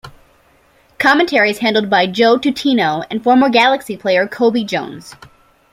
Commentary 0.97 1.51
is 1.51 1.59
handled 1.59 1.87
by 1.87 2.07
Joe 2.07 2.39
Tutino 2.39 3.05
and 3.11 3.23
former 3.23 3.49
Galaxy 3.49 3.95
player 3.95 4.27
Cobi 4.27 4.63
Jones. 4.65 5.13